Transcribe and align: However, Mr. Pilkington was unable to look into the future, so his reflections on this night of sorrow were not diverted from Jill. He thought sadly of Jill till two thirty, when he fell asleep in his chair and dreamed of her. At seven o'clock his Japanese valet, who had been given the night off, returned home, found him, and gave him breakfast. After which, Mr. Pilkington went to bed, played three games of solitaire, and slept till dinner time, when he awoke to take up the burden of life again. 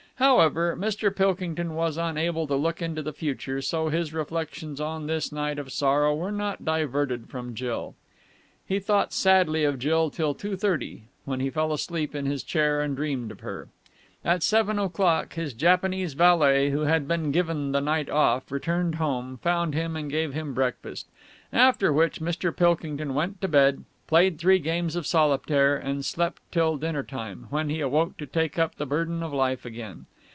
However, 0.17 0.77
Mr. 0.77 1.09
Pilkington 1.15 1.73
was 1.73 1.97
unable 1.97 2.45
to 2.45 2.53
look 2.53 2.79
into 2.79 3.01
the 3.01 3.11
future, 3.11 3.59
so 3.59 3.89
his 3.89 4.13
reflections 4.13 4.79
on 4.79 5.07
this 5.07 5.31
night 5.31 5.57
of 5.57 5.71
sorrow 5.71 6.13
were 6.13 6.31
not 6.31 6.63
diverted 6.63 7.27
from 7.27 7.55
Jill. 7.55 7.95
He 8.67 8.77
thought 8.79 9.13
sadly 9.13 9.63
of 9.63 9.79
Jill 9.79 10.11
till 10.11 10.35
two 10.35 10.55
thirty, 10.55 11.05
when 11.25 11.39
he 11.39 11.49
fell 11.49 11.73
asleep 11.73 12.13
in 12.13 12.27
his 12.27 12.43
chair 12.43 12.81
and 12.81 12.95
dreamed 12.95 13.31
of 13.31 13.39
her. 13.39 13.69
At 14.23 14.43
seven 14.43 14.77
o'clock 14.77 15.33
his 15.33 15.53
Japanese 15.55 16.13
valet, 16.13 16.69
who 16.69 16.81
had 16.81 17.07
been 17.07 17.31
given 17.31 17.71
the 17.71 17.81
night 17.81 18.07
off, 18.07 18.51
returned 18.51 18.95
home, 18.97 19.37
found 19.37 19.73
him, 19.73 19.95
and 19.95 20.07
gave 20.07 20.35
him 20.35 20.53
breakfast. 20.53 21.07
After 21.51 21.91
which, 21.91 22.21
Mr. 22.21 22.55
Pilkington 22.55 23.15
went 23.15 23.41
to 23.41 23.47
bed, 23.47 23.85
played 24.05 24.37
three 24.37 24.59
games 24.59 24.95
of 24.95 25.07
solitaire, 25.07 25.77
and 25.77 26.05
slept 26.05 26.41
till 26.51 26.77
dinner 26.77 27.01
time, 27.01 27.47
when 27.49 27.69
he 27.69 27.79
awoke 27.79 28.17
to 28.17 28.27
take 28.27 28.59
up 28.59 28.75
the 28.75 28.85
burden 28.85 29.23
of 29.23 29.33
life 29.33 29.65
again. 29.65 30.05